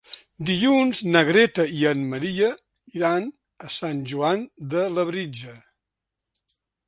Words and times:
Dilluns 0.49 1.01
na 1.15 1.21
Greta 1.27 1.65
i 1.79 1.83
en 1.89 2.01
Maria 2.13 2.47
iran 3.01 3.29
a 3.67 3.71
Sant 3.77 4.01
Joan 4.13 4.43
de 4.75 4.87
Labritja. 4.97 5.55